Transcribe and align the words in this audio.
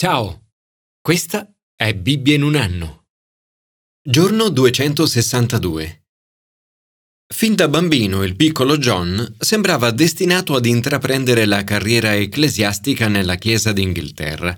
Ciao, 0.00 0.50
questa 1.00 1.52
è 1.74 1.92
Bibbia 1.92 2.36
in 2.36 2.44
un 2.44 2.54
anno. 2.54 3.06
Giorno 4.00 4.48
262. 4.48 6.04
Fin 7.34 7.56
da 7.56 7.66
bambino 7.66 8.22
il 8.22 8.36
piccolo 8.36 8.78
John 8.78 9.34
sembrava 9.40 9.90
destinato 9.90 10.54
ad 10.54 10.66
intraprendere 10.66 11.46
la 11.46 11.64
carriera 11.64 12.14
ecclesiastica 12.14 13.08
nella 13.08 13.34
Chiesa 13.34 13.72
d'Inghilterra. 13.72 14.56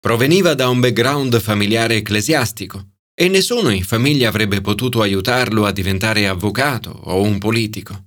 Proveniva 0.00 0.54
da 0.54 0.68
un 0.68 0.80
background 0.80 1.38
familiare 1.38 1.94
ecclesiastico 1.98 2.94
e 3.14 3.28
nessuno 3.28 3.68
in 3.68 3.84
famiglia 3.84 4.30
avrebbe 4.30 4.60
potuto 4.62 5.00
aiutarlo 5.00 5.64
a 5.64 5.70
diventare 5.70 6.26
avvocato 6.26 6.90
o 6.90 7.22
un 7.22 7.38
politico. 7.38 8.06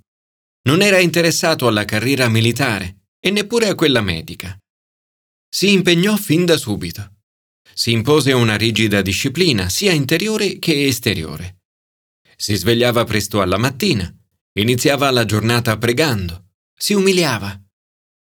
Non 0.63 0.81
era 0.81 0.99
interessato 0.99 1.67
alla 1.69 1.85
carriera 1.85 2.27
militare 2.27 3.03
e 3.17 3.31
neppure 3.31 3.69
a 3.69 3.75
quella 3.75 4.01
medica. 4.01 4.59
Si 5.51 5.71
impegnò 5.71 6.15
fin 6.15 6.45
da 6.45 6.57
subito. 6.57 7.15
Si 7.73 7.91
impose 7.91 8.31
una 8.33 8.55
rigida 8.55 9.01
disciplina, 9.01 9.67
sia 9.69 9.91
interiore 9.91 10.59
che 10.59 10.85
esteriore. 10.85 11.63
Si 12.35 12.55
svegliava 12.55 13.03
presto 13.03 13.41
alla 13.41 13.57
mattina, 13.57 14.13
iniziava 14.59 15.09
la 15.11 15.25
giornata 15.25 15.77
pregando, 15.77 16.51
si 16.75 16.93
umiliava, 16.93 17.59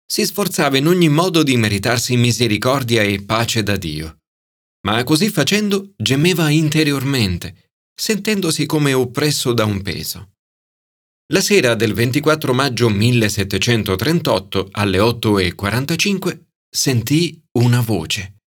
si 0.05 0.23
sforzava 0.23 0.77
in 0.77 0.87
ogni 0.87 1.09
modo 1.09 1.41
di 1.41 1.57
meritarsi 1.57 2.15
misericordia 2.15 3.01
e 3.01 3.23
pace 3.23 3.63
da 3.63 3.75
Dio. 3.75 4.19
Ma 4.85 5.03
così 5.03 5.29
facendo 5.29 5.93
gemeva 5.97 6.49
interiormente, 6.49 7.71
sentendosi 7.93 8.65
come 8.67 8.93
oppresso 8.93 9.51
da 9.51 9.65
un 9.65 9.81
peso. 9.81 10.33
La 11.33 11.41
sera 11.41 11.73
del 11.73 11.93
24 11.93 12.53
maggio 12.53 12.87
1738 12.87 14.67
alle 14.71 14.99
8.45 14.99 16.39
sentì 16.75 17.41
una 17.53 17.79
voce. 17.79 18.41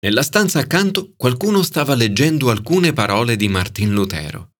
Nella 0.00 0.22
stanza 0.22 0.60
accanto 0.60 1.12
qualcuno 1.14 1.62
stava 1.62 1.94
leggendo 1.94 2.48
alcune 2.48 2.94
parole 2.94 3.36
di 3.36 3.48
Martin 3.48 3.92
Lutero. 3.92 4.52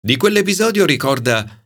Di 0.00 0.16
quell'episodio 0.16 0.86
ricorda 0.86 1.62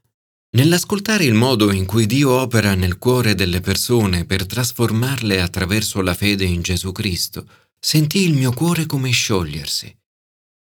Nell'ascoltare 0.56 1.24
il 1.24 1.34
modo 1.34 1.70
in 1.70 1.84
cui 1.84 2.06
Dio 2.06 2.30
opera 2.30 2.74
nel 2.74 2.98
cuore 2.98 3.34
delle 3.34 3.60
persone 3.60 4.24
per 4.24 4.46
trasformarle 4.46 5.41
attraverso 5.41 6.00
la 6.00 6.14
fede 6.14 6.44
in 6.44 6.62
Gesù 6.62 6.91
Cristo, 6.91 7.46
sentì 7.78 8.24
il 8.24 8.34
mio 8.34 8.52
cuore 8.52 8.86
come 8.86 9.10
sciogliersi. 9.10 9.94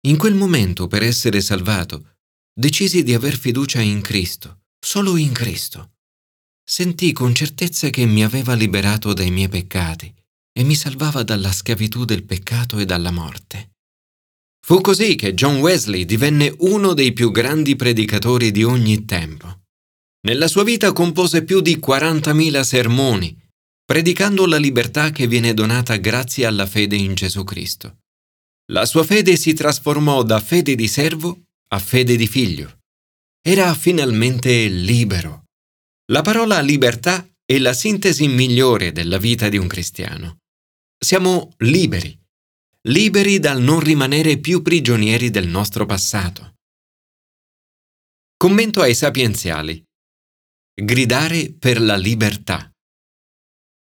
In 0.07 0.17
quel 0.17 0.35
momento, 0.35 0.87
per 0.87 1.03
essere 1.03 1.41
salvato, 1.41 2.19
decisi 2.53 3.03
di 3.03 3.13
aver 3.13 3.35
fiducia 3.35 3.81
in 3.81 4.01
Cristo, 4.01 4.61
solo 4.79 5.17
in 5.17 5.33
Cristo. 5.33 5.95
Sentì 6.63 7.11
con 7.11 7.33
certezza 7.33 7.89
che 7.89 8.05
mi 8.05 8.23
aveva 8.23 8.53
liberato 8.53 9.13
dai 9.13 9.31
miei 9.31 9.49
peccati 9.49 10.19
e 10.53 10.63
mi 10.63 10.75
salvava 10.75 11.23
dalla 11.23 11.51
schiavitù 11.51 12.05
del 12.05 12.23
peccato 12.23 12.77
e 12.79 12.85
dalla 12.85 13.11
morte. 13.11 13.71
Fu 14.63 14.79
così 14.81 15.15
che 15.15 15.33
John 15.33 15.59
Wesley 15.59 16.05
divenne 16.05 16.53
uno 16.59 16.93
dei 16.93 17.13
più 17.13 17.31
grandi 17.31 17.75
predicatori 17.75 18.51
di 18.51 18.63
ogni 18.63 19.05
tempo. 19.05 19.61
Nella 20.27 20.47
sua 20.47 20.63
vita 20.63 20.93
compose 20.93 21.43
più 21.43 21.61
di 21.61 21.77
40.000 21.77 22.61
sermoni, 22.61 23.35
predicando 23.83 24.45
la 24.45 24.57
libertà 24.57 25.09
che 25.09 25.27
viene 25.27 25.53
donata 25.53 25.95
grazie 25.97 26.45
alla 26.45 26.67
fede 26.67 26.95
in 26.95 27.15
Gesù 27.15 27.43
Cristo. 27.43 27.97
La 28.71 28.85
sua 28.85 29.03
fede 29.03 29.35
si 29.35 29.53
trasformò 29.53 30.23
da 30.23 30.39
fede 30.39 30.75
di 30.75 30.87
servo 30.87 31.41
a 31.73 31.79
fede 31.79 32.15
di 32.15 32.27
figlio. 32.27 32.79
Era 33.41 33.73
finalmente 33.73 34.67
libero. 34.67 35.45
La 36.11 36.21
parola 36.21 36.61
libertà 36.61 37.27
è 37.43 37.57
la 37.57 37.73
sintesi 37.73 38.27
migliore 38.27 38.91
della 38.91 39.17
vita 39.17 39.49
di 39.49 39.57
un 39.57 39.67
cristiano. 39.67 40.40
Siamo 41.03 41.55
liberi, 41.57 42.15
liberi 42.89 43.39
dal 43.39 43.59
non 43.59 43.79
rimanere 43.79 44.37
più 44.37 44.61
prigionieri 44.61 45.31
del 45.31 45.47
nostro 45.47 45.87
passato. 45.87 46.57
Commento 48.37 48.81
ai 48.81 48.93
sapienziali. 48.93 49.83
Gridare 50.79 51.53
per 51.53 51.81
la 51.81 51.95
libertà. 51.95 52.71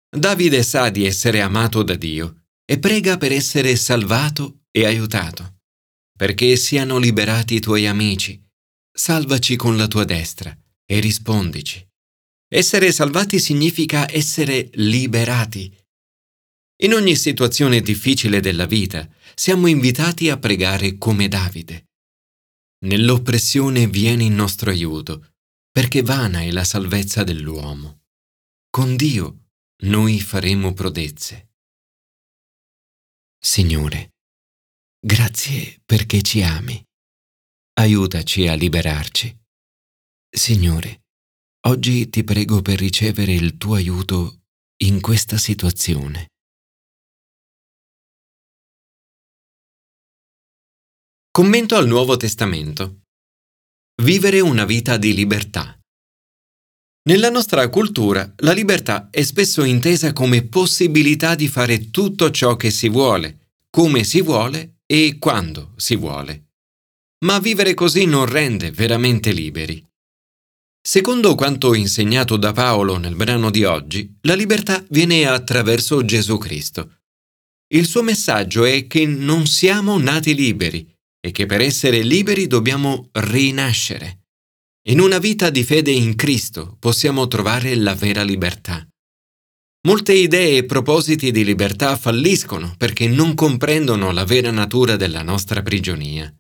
Davide 0.10 0.64
sa 0.64 0.90
di 0.90 1.06
essere 1.06 1.42
amato 1.42 1.84
da 1.84 1.96
Dio 1.96 2.46
e 2.64 2.80
prega 2.80 3.18
per 3.18 3.34
essere 3.34 3.76
salvato 3.76 4.62
e 4.72 4.86
aiutato, 4.86 5.58
perché 6.18 6.56
siano 6.56 7.00
liberati 7.00 7.56
i 7.56 7.60
tuoi 7.60 7.86
amici. 7.86 8.42
Salvaci 8.98 9.58
con 9.58 9.76
la 9.76 9.88
tua 9.88 10.06
destra 10.06 10.58
e 10.86 11.00
rispondici. 11.02 11.86
Essere 12.48 12.94
salvati 12.94 13.40
significa 13.40 14.10
essere 14.10 14.70
liberati 14.76 15.79
in 16.82 16.94
ogni 16.94 17.16
situazione 17.16 17.82
difficile 17.82 18.40
della 18.40 18.66
vita 18.66 19.10
siamo 19.36 19.68
invitati 19.68 20.30
a 20.30 20.38
pregare 20.38 20.98
come 20.98 21.28
Davide. 21.28 21.88
Nell'oppressione 22.86 23.88
vieni 23.88 24.26
in 24.26 24.36
nostro 24.36 24.70
aiuto, 24.70 25.34
perché 25.70 26.02
vana 26.02 26.42
è 26.42 26.52
la 26.52 26.64
salvezza 26.64 27.24
dell'uomo. 27.24 28.04
Con 28.70 28.96
Dio 28.96 29.48
noi 29.84 30.22
faremo 30.22 30.74
prodezze. 30.74 31.50
Signore, 33.38 34.14
grazie 35.00 35.82
perché 35.86 36.22
ci 36.22 36.42
ami. 36.44 36.82
Aiutaci 37.74 38.48
a 38.48 38.54
liberarci. 38.54 39.38
Signore, 40.30 41.04
oggi 41.68 42.10
ti 42.10 42.24
prego 42.24 42.62
per 42.62 42.80
ricevere 42.80 43.34
il 43.34 43.58
tuo 43.58 43.76
aiuto 43.76 44.44
in 44.84 45.02
questa 45.02 45.38
situazione. 45.38 46.29
Commento 51.32 51.76
al 51.76 51.88
Nuovo 51.88 52.18
Testamento. 52.18 53.02
Vivere 54.02 54.40
una 54.40 54.66
vita 54.66 54.98
di 54.98 55.14
libertà. 55.14 55.80
Nella 57.08 57.30
nostra 57.30 57.70
cultura 57.70 58.34
la 58.38 58.52
libertà 58.52 59.10
è 59.12 59.22
spesso 59.22 59.64
intesa 59.64 60.12
come 60.12 60.48
possibilità 60.48 61.36
di 61.36 61.48
fare 61.48 61.92
tutto 61.92 62.32
ciò 62.32 62.56
che 62.56 62.72
si 62.72 62.90
vuole, 62.90 63.52
come 63.70 64.04
si 64.04 64.22
vuole 64.22 64.80
e 64.88 65.18
quando 65.20 65.74
si 65.76 65.96
vuole. 65.96 66.48
Ma 67.26 67.38
vivere 67.38 67.76
così 67.76 68.06
non 68.06 68.26
rende 68.26 68.72
veramente 68.72 69.32
liberi. 69.32 69.88
Secondo 70.82 71.36
quanto 71.36 71.76
insegnato 71.76 72.38
da 72.38 72.54
Paolo 72.54 72.98
nel 72.98 73.16
brano 73.16 73.52
di 73.52 73.64
oggi, 73.66 74.18
la 74.22 74.34
libertà 74.34 74.84
viene 74.90 75.28
attraverso 75.28 76.04
Gesù 76.04 76.40
Cristo. 76.40 77.02
Il 77.72 77.86
suo 77.86 78.02
messaggio 78.02 78.66
è 78.66 78.88
che 78.88 79.06
non 79.06 79.46
siamo 79.46 80.00
nati 80.00 80.34
liberi, 80.34 80.98
e 81.22 81.32
che 81.32 81.46
per 81.46 81.62
essere 81.62 82.02
liberi 82.02 82.48
dobbiamo 82.48 83.10
rinascere. 83.12 84.20
In 84.88 85.00
una 85.00 85.18
vita 85.18 85.50
di 85.50 85.64
fede 85.64 85.92
in 85.92 86.16
Cristo 86.16 86.78
possiamo 86.80 87.28
trovare 87.28 87.76
la 87.76 87.94
vera 87.94 88.24
libertà. 88.24 88.88
Molte 89.88 90.14
idee 90.14 90.58
e 90.58 90.66
propositi 90.66 91.32
di 91.32 91.44
libertà 91.44 91.98
falliscono 91.98 92.74
perché 92.78 93.08
non 93.08 93.34
comprendono 93.34 94.12
la 94.12 94.26
vera 94.26 94.52
natura 94.52 94.96
della 94.96 95.22
nostra 95.22 95.62
prigionia. 95.62 96.34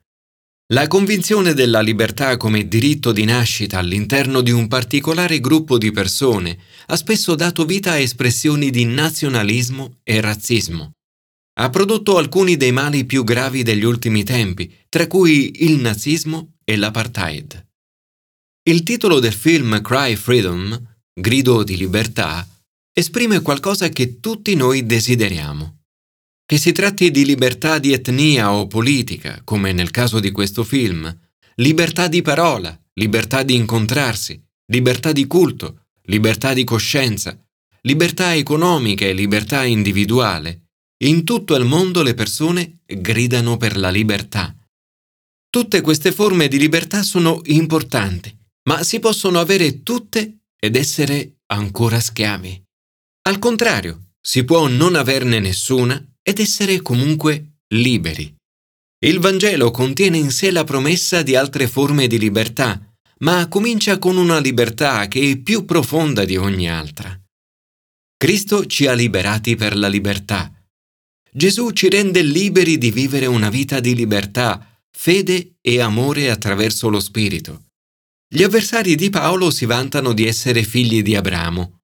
La 0.71 0.87
convinzione 0.87 1.53
della 1.53 1.81
libertà 1.81 2.37
come 2.37 2.67
diritto 2.67 3.11
di 3.11 3.25
nascita 3.25 3.79
all'interno 3.79 4.41
di 4.41 4.51
un 4.51 4.67
particolare 4.67 5.39
gruppo 5.39 5.77
di 5.77 5.91
persone 5.91 6.57
ha 6.87 6.95
spesso 6.95 7.35
dato 7.35 7.65
vita 7.65 7.91
a 7.91 7.97
espressioni 7.97 8.69
di 8.69 8.85
nazionalismo 8.85 9.99
e 10.03 10.21
razzismo 10.21 10.93
ha 11.61 11.69
prodotto 11.69 12.17
alcuni 12.17 12.55
dei 12.55 12.71
mali 12.71 13.05
più 13.05 13.25
gravi 13.25 13.63
degli 13.63 13.83
ultimi 13.83 14.23
tempi, 14.23 14.73
tra 14.87 15.07
cui 15.07 15.63
il 15.65 15.77
nazismo 15.79 16.53
e 16.63 16.77
l'apartheid. 16.77 17.67
Il 18.63 18.83
titolo 18.83 19.19
del 19.19 19.33
film 19.33 19.81
Cry 19.81 20.15
Freedom, 20.15 20.97
Grido 21.13 21.63
di 21.63 21.75
libertà, 21.75 22.47
esprime 22.93 23.41
qualcosa 23.41 23.89
che 23.89 24.21
tutti 24.21 24.55
noi 24.55 24.85
desideriamo. 24.85 25.81
Che 26.45 26.57
si 26.57 26.71
tratti 26.71 27.11
di 27.11 27.25
libertà 27.25 27.77
di 27.77 27.91
etnia 27.91 28.53
o 28.53 28.65
politica, 28.67 29.41
come 29.43 29.73
nel 29.73 29.91
caso 29.91 30.21
di 30.21 30.31
questo 30.31 30.63
film, 30.63 31.13
libertà 31.55 32.07
di 32.07 32.21
parola, 32.21 32.77
libertà 32.93 33.43
di 33.43 33.55
incontrarsi, 33.55 34.41
libertà 34.67 35.11
di 35.11 35.27
culto, 35.27 35.87
libertà 36.03 36.53
di 36.53 36.63
coscienza, 36.63 37.37
libertà 37.81 38.33
economica 38.33 39.05
e 39.05 39.11
libertà 39.11 39.65
individuale, 39.65 40.68
in 41.03 41.23
tutto 41.23 41.55
il 41.55 41.65
mondo 41.65 42.03
le 42.03 42.13
persone 42.13 42.79
gridano 42.85 43.57
per 43.57 43.77
la 43.77 43.89
libertà. 43.89 44.53
Tutte 45.49 45.81
queste 45.81 46.11
forme 46.11 46.47
di 46.47 46.59
libertà 46.59 47.03
sono 47.03 47.41
importanti, 47.45 48.35
ma 48.67 48.83
si 48.83 48.99
possono 48.99 49.39
avere 49.39 49.81
tutte 49.83 50.41
ed 50.59 50.75
essere 50.75 51.37
ancora 51.47 51.99
schiavi. 51.99 52.63
Al 53.27 53.39
contrario, 53.39 54.11
si 54.19 54.43
può 54.43 54.67
non 54.67 54.95
averne 54.95 55.39
nessuna 55.39 56.03
ed 56.21 56.39
essere 56.39 56.81
comunque 56.81 57.61
liberi. 57.69 58.35
Il 59.01 59.19
Vangelo 59.19 59.71
contiene 59.71 60.17
in 60.17 60.31
sé 60.31 60.51
la 60.51 60.65
promessa 60.65 61.21
di 61.21 61.35
altre 61.35 61.67
forme 61.67 62.07
di 62.07 62.19
libertà, 62.19 62.79
ma 63.19 63.47
comincia 63.47 63.97
con 63.97 64.17
una 64.17 64.39
libertà 64.39 65.07
che 65.07 65.31
è 65.31 65.37
più 65.37 65.63
profonda 65.63 66.25
di 66.25 66.35
ogni 66.35 66.69
altra. 66.69 67.17
Cristo 68.17 68.65
ci 68.65 68.85
ha 68.85 68.93
liberati 68.93 69.55
per 69.55 69.77
la 69.77 69.87
libertà 69.87 70.53
Gesù 71.31 71.71
ci 71.71 71.89
rende 71.89 72.21
liberi 72.21 72.77
di 72.77 72.91
vivere 72.91 73.25
una 73.25 73.49
vita 73.49 73.79
di 73.79 73.93
libertà, 73.95 74.81
fede 74.89 75.57
e 75.61 75.79
amore 75.79 76.29
attraverso 76.29 76.89
lo 76.89 76.99
Spirito. 76.99 77.65
Gli 78.27 78.43
avversari 78.43 78.95
di 78.95 79.09
Paolo 79.09 79.49
si 79.49 79.65
vantano 79.65 80.13
di 80.13 80.25
essere 80.25 80.63
figli 80.63 81.01
di 81.01 81.15
Abramo. 81.15 81.81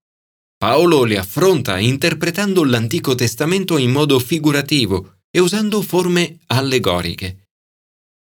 Paolo 0.57 1.03
li 1.03 1.15
affronta 1.15 1.79
interpretando 1.79 2.63
l'Antico 2.63 3.13
Testamento 3.13 3.77
in 3.77 3.91
modo 3.91 4.19
figurativo 4.19 5.19
e 5.29 5.39
usando 5.39 5.81
forme 5.81 6.39
allegoriche. 6.47 7.49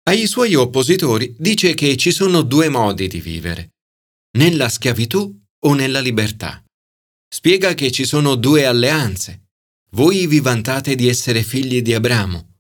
Ai 0.09 0.27
suoi 0.27 0.55
oppositori 0.55 1.35
dice 1.39 1.75
che 1.75 1.97
ci 1.97 2.11
sono 2.11 2.43
due 2.43 2.69
modi 2.69 3.07
di 3.09 3.21
vivere, 3.21 3.71
nella 4.39 4.69
schiavitù 4.69 5.41
o 5.61 5.75
nella 5.75 6.01
libertà. 6.01 6.63
Spiega 7.33 7.75
che 7.75 7.91
ci 7.91 8.05
sono 8.05 8.35
due 8.35 8.65
alleanze. 8.65 9.50
Voi 9.93 10.27
vi 10.27 10.39
vantate 10.39 10.95
di 10.95 11.09
essere 11.09 11.43
figli 11.43 11.83
di 11.83 11.93
Abramo, 11.95 12.55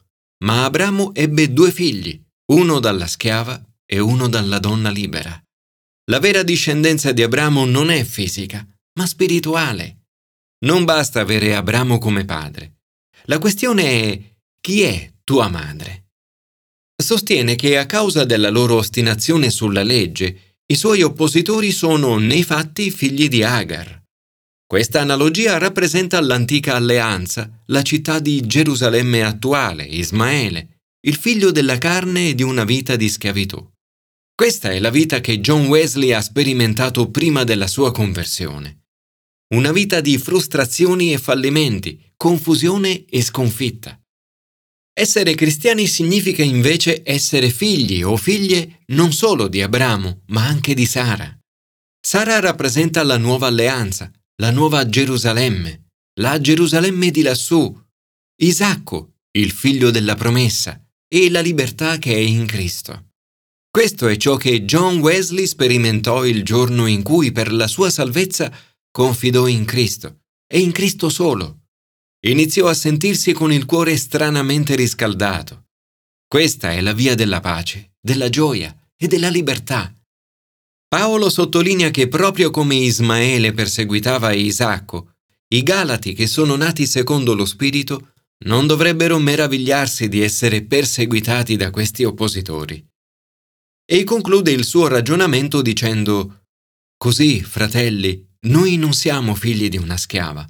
ma 0.45 0.65
Abramo 0.65 1.15
ebbe 1.15 1.53
due 1.53 1.71
figli, 1.71 2.21
uno 2.53 2.81
dalla 2.81 3.07
schiava 3.07 3.63
e 3.87 4.01
uno 4.01 4.29
dalla 4.29 4.59
donna 4.59 4.91
libera. 4.91 5.41
La 6.11 6.19
vera 6.19 6.43
discendenza 6.43 7.13
di 7.13 7.23
Abramo 7.23 7.65
non 7.65 7.91
è 7.91 8.03
fisica, 8.03 8.67
ma 8.99 9.07
spirituale. 9.07 10.07
Non 10.65 10.85
basta 10.85 11.21
avere 11.21 11.55
Abramo 11.55 11.99
come 11.99 12.25
padre. 12.25 12.81
La 13.25 13.39
questione 13.39 13.85
è 13.85 14.35
chi 14.61 14.83
è 14.83 15.13
tua 15.23 15.49
madre? 15.49 16.09
Sostiene 17.01 17.55
che 17.55 17.79
a 17.79 17.87
causa 17.87 18.25
della 18.25 18.51
loro 18.51 18.75
ostinazione 18.75 19.51
sulla 19.51 19.85
legge, 19.85 20.57
i 20.67 20.75
suoi 20.75 21.03
oppositori 21.03 21.71
sono 21.71 22.19
nei 22.19 22.43
fatti 22.43 22.91
figli 22.91 23.29
di 23.29 23.45
Agar. 23.45 24.00
Questa 24.71 25.01
analogia 25.01 25.59
rappresenta 25.59 26.21
l'antica 26.21 26.77
alleanza, 26.77 27.51
la 27.67 27.83
città 27.83 28.21
di 28.21 28.41
Gerusalemme 28.47 29.25
attuale, 29.25 29.83
Ismaele, 29.83 30.83
il 31.09 31.17
figlio 31.17 31.51
della 31.51 31.77
carne 31.77 32.29
e 32.29 32.35
di 32.37 32.45
una 32.45 32.63
vita 32.63 32.95
di 32.95 33.09
schiavitù. 33.09 33.69
Questa 34.33 34.71
è 34.71 34.79
la 34.79 34.91
vita 34.91 35.21
che 35.21 35.41
John 35.41 35.67
Wesley 35.67 36.13
ha 36.13 36.21
sperimentato 36.21 37.11
prima 37.11 37.43
della 37.43 37.67
sua 37.67 37.91
conversione. 37.91 38.83
Una 39.57 39.73
vita 39.73 40.01
di 40.01 40.17
frustrazioni 40.19 41.13
e 41.13 41.19
fallimenti, 41.19 42.01
confusione 42.17 43.07
e 43.07 43.23
sconfitta. 43.23 44.01
Essere 44.97 45.35
cristiani 45.35 45.89
significa 45.89 46.45
invece 46.45 47.03
essere 47.05 47.51
figli 47.51 48.05
o 48.05 48.17
figlie 48.17 48.83
non 48.93 49.13
solo 49.13 49.49
di 49.49 49.63
Abramo, 49.63 50.21
ma 50.27 50.47
anche 50.47 50.75
di 50.75 50.87
Sara. 50.87 51.37
Sara 52.01 52.39
rappresenta 52.39 53.03
la 53.03 53.17
nuova 53.17 53.49
alleanza, 53.49 54.09
la 54.41 54.51
nuova 54.51 54.89
Gerusalemme, 54.89 55.91
la 56.19 56.41
Gerusalemme 56.41 57.11
di 57.11 57.21
lassù, 57.21 57.79
Isacco, 58.41 59.17
il 59.33 59.51
figlio 59.51 59.91
della 59.91 60.15
promessa, 60.15 60.83
e 61.07 61.29
la 61.29 61.41
libertà 61.41 61.99
che 61.99 62.15
è 62.15 62.19
in 62.19 62.47
Cristo. 62.47 63.11
Questo 63.71 64.09
è 64.09 64.17
ciò 64.17 64.37
che 64.37 64.65
John 64.65 65.01
Wesley 65.01 65.47
sperimentò 65.47 66.25
il 66.25 66.43
giorno 66.43 66.87
in 66.87 67.03
cui 67.03 67.33
per 67.33 67.53
la 67.53 67.67
sua 67.67 67.91
salvezza 67.91 68.51
confidò 68.91 69.47
in 69.47 69.67
Cristo, 69.67 70.23
e 70.47 70.61
in 70.61 70.73
Cristo 70.73 71.11
solo. 71.11 71.67
Iniziò 72.27 72.67
a 72.67 72.75
sentirsi 72.75 73.35
con 73.35 73.53
il 73.53 73.67
cuore 73.67 73.95
stranamente 73.99 74.75
riscaldato. 74.75 75.67
Questa 76.27 76.73
è 76.73 76.81
la 76.81 76.95
via 76.95 77.15
della 77.15 77.41
pace, 77.41 77.93
della 78.01 78.31
gioia 78.31 78.75
e 78.97 79.07
della 79.07 79.29
libertà. 79.29 79.93
Paolo 80.91 81.31
sottolinea 81.31 81.91
che 81.91 82.09
proprio 82.09 82.51
come 82.51 82.75
Ismaele 82.75 83.53
perseguitava 83.53 84.33
Isacco, 84.33 85.19
i 85.55 85.63
Galati 85.63 86.15
che 86.15 86.27
sono 86.27 86.57
nati 86.57 86.85
secondo 86.85 87.33
lo 87.35 87.45
Spirito 87.45 88.15
non 88.47 88.67
dovrebbero 88.67 89.21
meravigliarsi 89.21 90.09
di 90.09 90.21
essere 90.21 90.65
perseguitati 90.65 91.55
da 91.55 91.71
questi 91.71 92.03
oppositori. 92.03 92.85
E 93.85 94.03
conclude 94.03 94.51
il 94.51 94.65
suo 94.65 94.89
ragionamento 94.89 95.63
dicendo 95.63 96.47
Così, 96.97 97.41
fratelli, 97.41 98.29
noi 98.49 98.77
non 98.77 98.93
siamo 98.93 99.37
figli 99.37 99.69
di 99.69 99.77
una 99.77 99.97
schiava, 99.97 100.45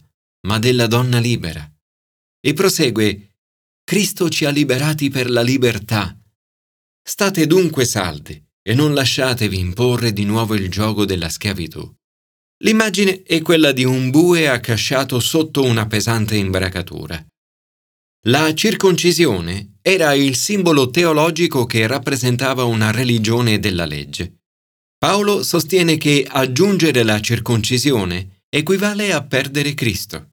ma 0.47 0.59
della 0.59 0.87
donna 0.87 1.19
libera. 1.19 1.71
E 2.41 2.55
prosegue 2.55 3.35
Cristo 3.85 4.31
ci 4.31 4.47
ha 4.47 4.51
liberati 4.51 5.11
per 5.11 5.29
la 5.29 5.43
libertà. 5.43 6.19
State 7.03 7.47
dunque 7.47 7.85
saldi 7.85 8.43
e 8.63 8.75
non 8.75 8.95
lasciatevi 8.95 9.59
imporre 9.59 10.13
di 10.13 10.25
nuovo 10.25 10.55
il 10.55 10.69
gioco 10.69 11.05
della 11.05 11.29
schiavitù. 11.29 11.91
L'immagine 12.63 13.23
è 13.23 13.41
quella 13.41 13.73
di 13.73 13.85
un 13.85 14.11
bue 14.11 14.49
accasciato 14.49 15.19
sotto 15.19 15.63
una 15.63 15.87
pesante 15.87 16.37
imbracatura. 16.37 17.25
La 18.27 18.53
circoncisione 18.53 19.77
era 19.81 20.13
il 20.13 20.37
simbolo 20.37 20.91
teologico 20.91 21.65
che 21.65 21.87
rappresentava 21.87 22.65
una 22.65 22.91
religione 22.91 23.59
della 23.59 23.87
legge. 23.87 24.41
Paolo 24.99 25.43
sostiene 25.43 25.97
che 25.97 26.27
aggiungere 26.29 27.03
la 27.03 27.19
circoncisione 27.21 28.43
equivale 28.51 29.15
a 29.15 29.25
perdere 29.25 29.73
Cristo. 29.73 30.33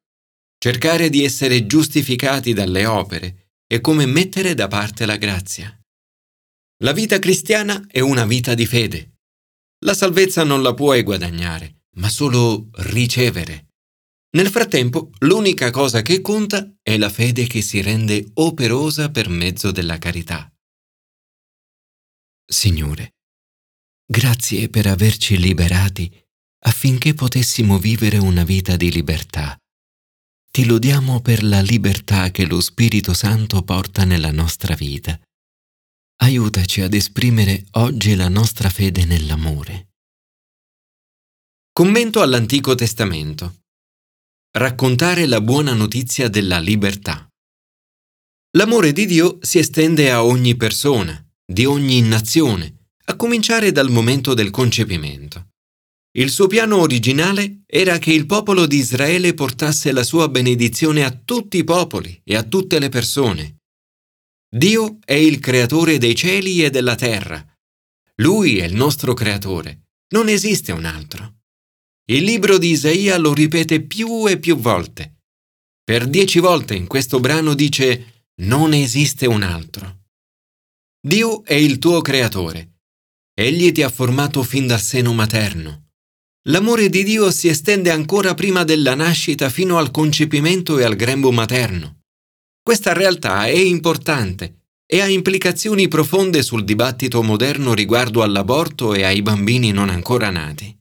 Cercare 0.59 1.09
di 1.09 1.23
essere 1.23 1.65
giustificati 1.65 2.51
dalle 2.51 2.85
opere 2.85 3.51
è 3.65 3.79
come 3.79 4.05
mettere 4.05 4.53
da 4.53 4.67
parte 4.67 5.05
la 5.05 5.15
grazia. 5.15 5.73
La 6.83 6.91
vita 6.91 7.17
cristiana 7.17 7.83
è 7.87 8.01
una 8.01 8.27
vita 8.27 8.53
di 8.53 8.67
fede. 8.67 9.21
La 9.83 9.95
salvezza 9.95 10.43
non 10.43 10.61
la 10.61 10.75
puoi 10.75 11.01
guadagnare, 11.01 11.85
ma 11.95 12.07
solo 12.07 12.69
ricevere. 12.73 13.69
Nel 14.35 14.49
frattempo, 14.49 15.09
l'unica 15.19 15.71
cosa 15.71 16.03
che 16.03 16.21
conta 16.21 16.71
è 16.83 16.97
la 16.97 17.09
fede 17.09 17.47
che 17.47 17.63
si 17.63 17.81
rende 17.81 18.29
operosa 18.35 19.09
per 19.09 19.27
mezzo 19.27 19.71
della 19.71 19.97
carità. 19.97 20.51
Signore, 22.45 23.15
grazie 24.05 24.69
per 24.69 24.85
averci 24.85 25.39
liberati 25.39 26.11
affinché 26.65 27.15
potessimo 27.15 27.79
vivere 27.79 28.19
una 28.19 28.43
vita 28.43 28.75
di 28.75 28.91
libertà. 28.91 29.57
Ti 30.51 30.65
lodiamo 30.65 31.21
per 31.21 31.43
la 31.43 31.61
libertà 31.61 32.29
che 32.29 32.45
lo 32.45 32.61
Spirito 32.61 33.15
Santo 33.15 33.63
porta 33.63 34.03
nella 34.05 34.31
nostra 34.31 34.75
vita 34.75 35.19
aiutaci 36.19 36.81
ad 36.81 36.93
esprimere 36.93 37.65
oggi 37.71 38.15
la 38.15 38.27
nostra 38.27 38.69
fede 38.69 39.05
nell'amore. 39.05 39.89
Commento 41.71 42.21
all'Antico 42.21 42.73
Testamento. 42.73 43.61
Raccontare 44.57 45.27
la 45.27 45.41
buona 45.41 45.73
notizia 45.73 46.27
della 46.27 46.59
libertà. 46.59 47.27
L'amore 48.57 48.93
di 48.93 49.05
Dio 49.05 49.37
si 49.41 49.59
estende 49.59 50.09
a 50.09 50.23
ogni 50.23 50.55
persona, 50.55 51.23
di 51.45 51.65
ogni 51.65 52.01
nazione, 52.01 52.87
a 53.05 53.15
cominciare 53.15 53.71
dal 53.71 53.91
momento 53.91 54.33
del 54.33 54.49
concepimento. 54.49 55.49
Il 56.17 56.31
suo 56.31 56.47
piano 56.47 56.77
originale 56.77 57.61
era 57.67 57.99
che 57.99 58.11
il 58.11 58.25
popolo 58.25 58.65
di 58.65 58.77
Israele 58.77 59.35
portasse 59.35 59.91
la 59.91 60.03
sua 60.03 60.27
benedizione 60.29 61.05
a 61.05 61.11
tutti 61.11 61.57
i 61.57 61.63
popoli 61.63 62.19
e 62.23 62.35
a 62.35 62.41
tutte 62.41 62.79
le 62.79 62.89
persone, 62.89 63.56
Dio 64.49 64.99
è 65.03 65.13
il 65.13 65.39
creatore 65.39 65.97
dei 65.97 66.15
cieli 66.15 66.63
e 66.63 66.69
della 66.69 66.95
terra. 66.95 67.45
Lui 68.21 68.59
è 68.59 68.65
il 68.65 68.75
nostro 68.75 69.13
creatore. 69.13 69.87
Non 70.09 70.29
esiste 70.29 70.71
un 70.71 70.85
altro. 70.85 71.39
Il 72.09 72.23
libro 72.23 72.57
di 72.57 72.69
Isaia 72.69 73.17
lo 73.17 73.33
ripete 73.33 73.81
più 73.81 74.25
e 74.25 74.39
più 74.39 74.55
volte. 74.55 75.17
Per 75.83 76.07
dieci 76.07 76.39
volte 76.39 76.75
in 76.75 76.87
questo 76.87 77.19
brano 77.19 77.53
dice 77.53 78.25
non 78.41 78.73
esiste 78.73 79.25
un 79.25 79.43
altro. 79.43 80.05
Dio 81.05 81.43
è 81.43 81.53
il 81.53 81.77
tuo 81.77 82.01
creatore. 82.01 82.79
Egli 83.33 83.73
ti 83.73 83.83
ha 83.83 83.89
formato 83.89 84.43
fin 84.43 84.65
dal 84.65 84.81
seno 84.81 85.13
materno. 85.13 85.89
L'amore 86.47 86.87
di 86.87 87.03
Dio 87.03 87.29
si 87.31 87.49
estende 87.49 87.91
ancora 87.91 88.33
prima 88.33 88.63
della 88.63 88.95
nascita 88.95 89.49
fino 89.49 89.77
al 89.77 89.91
concepimento 89.91 90.77
e 90.79 90.85
al 90.85 90.95
grembo 90.95 91.31
materno. 91.31 91.96
Questa 92.67 92.91
realtà 92.91 93.45
è 93.45 93.55
importante 93.55 94.63
e 94.85 94.99
ha 94.99 95.07
implicazioni 95.07 95.87
profonde 95.87 96.43
sul 96.43 96.65
dibattito 96.65 97.23
moderno 97.23 97.73
riguardo 97.73 98.23
all'aborto 98.23 98.93
e 98.93 99.03
ai 99.03 99.21
bambini 99.21 99.71
non 99.71 99.87
ancora 99.87 100.29
nati. 100.31 100.77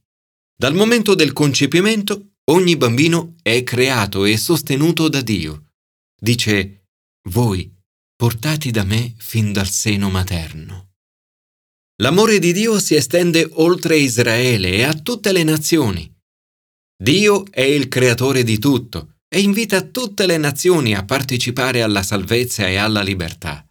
Dal 0.53 0.75
momento 0.75 1.15
del 1.15 1.33
concepimento, 1.33 2.39
ogni 2.47 2.77
bambino 2.77 3.37
è 3.41 3.63
creato 3.63 4.25
e 4.25 4.37
sostenuto 4.37 5.09
da 5.09 5.21
Dio. 5.21 5.75
Dice, 6.21 6.89
voi, 7.29 7.73
portati 8.17 8.73
da 8.73 8.83
me 8.83 9.15
fin 9.19 9.53
dal 9.53 9.69
seno 9.69 10.11
materno. 10.11 10.95
L'amore 12.03 12.41
di 12.41 12.53
Dio 12.53 12.81
si 12.81 12.97
estende 12.97 13.49
oltre 13.49 13.97
Israele 13.97 14.73
e 14.73 14.83
a 14.83 14.93
tutte 14.93 15.31
le 15.31 15.45
nazioni. 15.45 16.13
Dio 17.01 17.45
è 17.49 17.63
il 17.63 17.87
creatore 17.87 18.43
di 18.43 18.59
tutto 18.59 19.16
e 19.37 19.41
invita 19.41 19.83
tutte 19.83 20.25
le 20.25 20.39
nazioni 20.39 20.95
a 20.95 21.05
partecipare 21.05 21.83
alla 21.83 22.03
salvezza 22.03 22.67
e 22.69 22.77
alla 22.77 23.03
libertà. 23.03 23.67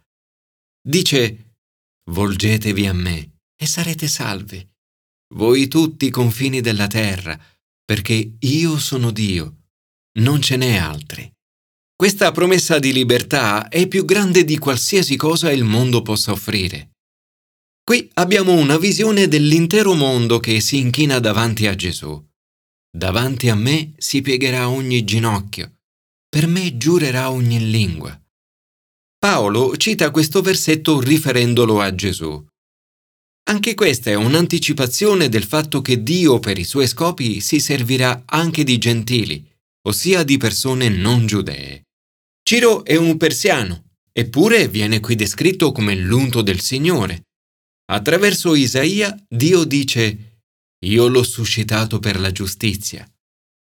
Dice, 0.80 1.54
volgetevi 2.12 2.86
a 2.86 2.92
me 2.92 3.38
e 3.60 3.66
sarete 3.66 4.06
salvi, 4.06 4.64
voi 5.34 5.66
tutti 5.66 6.06
i 6.06 6.10
confini 6.10 6.60
della 6.60 6.86
terra, 6.86 7.36
perché 7.84 8.36
io 8.38 8.78
sono 8.78 9.10
Dio, 9.10 9.62
non 10.20 10.40
ce 10.40 10.56
n'è 10.56 10.76
altri. 10.76 11.28
Questa 11.96 12.30
promessa 12.30 12.78
di 12.78 12.92
libertà 12.92 13.66
è 13.66 13.88
più 13.88 14.04
grande 14.04 14.44
di 14.44 14.58
qualsiasi 14.58 15.16
cosa 15.16 15.50
il 15.50 15.64
mondo 15.64 16.00
possa 16.02 16.30
offrire. 16.30 16.90
Qui 17.82 18.08
abbiamo 18.14 18.52
una 18.52 18.78
visione 18.78 19.26
dell'intero 19.26 19.94
mondo 19.94 20.38
che 20.38 20.60
si 20.60 20.78
inchina 20.78 21.18
davanti 21.18 21.66
a 21.66 21.74
Gesù. 21.74 22.24
Davanti 22.96 23.50
a 23.50 23.54
me 23.54 23.92
si 23.98 24.22
piegherà 24.22 24.70
ogni 24.70 25.04
ginocchio, 25.04 25.80
per 26.30 26.46
me 26.46 26.78
giurerà 26.78 27.30
ogni 27.30 27.70
lingua. 27.70 28.18
Paolo 29.18 29.76
cita 29.76 30.10
questo 30.10 30.40
versetto 30.40 30.98
riferendolo 30.98 31.82
a 31.82 31.94
Gesù. 31.94 32.42
Anche 33.50 33.74
questa 33.74 34.08
è 34.08 34.14
un'anticipazione 34.14 35.28
del 35.28 35.44
fatto 35.44 35.82
che 35.82 36.02
Dio 36.02 36.38
per 36.38 36.56
i 36.56 36.64
suoi 36.64 36.86
scopi 36.86 37.40
si 37.40 37.60
servirà 37.60 38.22
anche 38.24 38.64
di 38.64 38.78
gentili, 38.78 39.46
ossia 39.86 40.22
di 40.22 40.38
persone 40.38 40.88
non 40.88 41.26
giudee. 41.26 41.82
Ciro 42.42 42.82
è 42.82 42.96
un 42.96 43.18
persiano, 43.18 43.90
eppure 44.10 44.68
viene 44.68 45.00
qui 45.00 45.16
descritto 45.16 45.70
come 45.70 45.94
l'unto 45.94 46.40
del 46.40 46.60
Signore. 46.60 47.24
Attraverso 47.92 48.54
Isaia 48.54 49.14
Dio 49.28 49.64
dice 49.64 50.25
io 50.86 51.08
l'ho 51.08 51.22
suscitato 51.22 51.98
per 51.98 52.18
la 52.20 52.30
giustizia. 52.30 53.06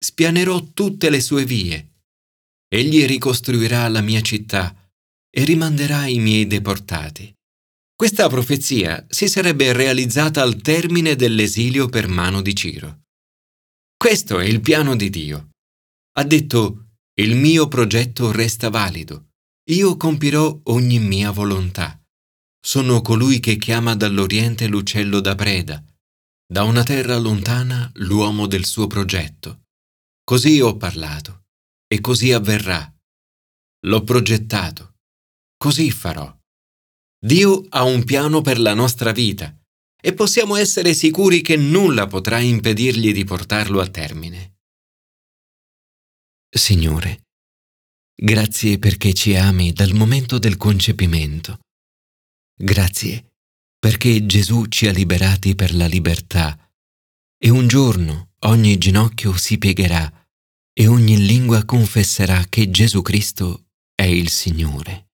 Spianerò 0.02 0.72
tutte 0.72 1.10
le 1.10 1.20
sue 1.20 1.44
vie. 1.44 1.92
Egli 2.68 3.04
ricostruirà 3.04 3.86
la 3.88 4.00
mia 4.00 4.22
città 4.22 4.74
e 5.28 5.44
rimanderà 5.44 6.06
i 6.06 6.18
miei 6.18 6.46
deportati. 6.46 7.32
Questa 7.94 8.28
profezia 8.28 9.04
si 9.10 9.28
sarebbe 9.28 9.72
realizzata 9.72 10.40
al 10.40 10.56
termine 10.62 11.16
dell'esilio 11.16 11.88
per 11.88 12.08
mano 12.08 12.40
di 12.40 12.54
Ciro. 12.54 13.02
Questo 13.94 14.38
è 14.38 14.46
il 14.46 14.62
piano 14.62 14.96
di 14.96 15.10
Dio. 15.10 15.50
Ha 16.16 16.24
detto, 16.24 16.86
il 17.20 17.36
mio 17.36 17.68
progetto 17.68 18.32
resta 18.32 18.70
valido. 18.70 19.26
Io 19.70 19.98
compirò 19.98 20.60
ogni 20.64 20.98
mia 20.98 21.30
volontà. 21.30 22.00
Sono 22.58 23.02
colui 23.02 23.40
che 23.40 23.56
chiama 23.56 23.94
dall'Oriente 23.94 24.66
l'uccello 24.66 25.20
da 25.20 25.34
preda 25.34 25.84
da 26.50 26.64
una 26.64 26.82
terra 26.82 27.16
lontana 27.16 27.88
l'uomo 27.94 28.48
del 28.48 28.64
suo 28.64 28.88
progetto. 28.88 29.66
Così 30.24 30.60
ho 30.60 30.76
parlato 30.76 31.44
e 31.86 32.00
così 32.00 32.32
avverrà. 32.32 32.92
L'ho 33.86 34.02
progettato, 34.02 34.96
così 35.56 35.92
farò. 35.92 36.36
Dio 37.24 37.66
ha 37.68 37.84
un 37.84 38.02
piano 38.04 38.40
per 38.40 38.58
la 38.58 38.74
nostra 38.74 39.12
vita 39.12 39.56
e 40.02 40.12
possiamo 40.12 40.56
essere 40.56 40.92
sicuri 40.92 41.40
che 41.40 41.56
nulla 41.56 42.08
potrà 42.08 42.40
impedirgli 42.40 43.12
di 43.12 43.22
portarlo 43.22 43.80
a 43.80 43.88
termine. 43.88 44.56
Signore, 46.48 47.28
grazie 48.12 48.80
perché 48.80 49.12
ci 49.12 49.36
ami 49.36 49.72
dal 49.72 49.92
momento 49.92 50.38
del 50.38 50.56
concepimento. 50.56 51.60
Grazie 52.56 53.29
perché 53.80 54.26
Gesù 54.26 54.66
ci 54.66 54.86
ha 54.86 54.92
liberati 54.92 55.54
per 55.54 55.74
la 55.74 55.86
libertà 55.86 56.56
e 57.36 57.48
un 57.48 57.66
giorno 57.66 58.34
ogni 58.40 58.76
ginocchio 58.76 59.34
si 59.36 59.56
piegherà 59.56 60.28
e 60.72 60.86
ogni 60.86 61.24
lingua 61.24 61.64
confesserà 61.64 62.44
che 62.48 62.70
Gesù 62.70 63.00
Cristo 63.00 63.68
è 63.94 64.04
il 64.04 64.28
Signore. 64.28 65.09